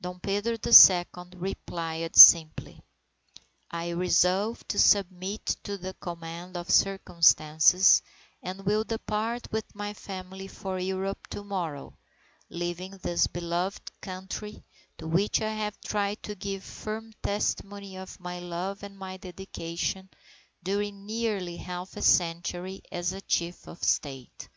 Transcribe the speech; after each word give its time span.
Dom 0.00 0.18
Pedro 0.18 0.56
the 0.56 0.72
Second 0.72 1.36
replied 1.38 2.16
simply: 2.16 2.82
"I 3.70 3.90
resolve 3.90 4.66
to 4.66 4.80
submit 4.80 5.44
to 5.62 5.78
the 5.78 5.94
command 5.94 6.56
of 6.56 6.70
circumstances 6.70 8.02
and 8.42 8.66
will 8.66 8.82
depart 8.82 9.46
with 9.52 9.72
my 9.76 9.94
family 9.94 10.48
for 10.48 10.80
Europe 10.80 11.28
to 11.28 11.44
morrow, 11.44 11.96
leaving 12.50 12.98
this 12.98 13.28
beloved 13.28 13.92
Country 14.00 14.64
to 14.98 15.06
which 15.06 15.40
I 15.40 15.50
have 15.52 15.80
tried 15.82 16.20
to 16.24 16.34
give 16.34 16.64
firm 16.64 17.12
testimony 17.22 17.96
of 17.96 18.18
my 18.18 18.40
love 18.40 18.82
and 18.82 18.98
my 18.98 19.18
dedication 19.18 20.10
during 20.64 21.06
nearly 21.06 21.58
half 21.58 21.96
a 21.96 22.02
century 22.02 22.82
as 22.90 23.14
chief 23.28 23.68
of 23.68 23.78
the 23.78 23.86
State. 23.86 24.48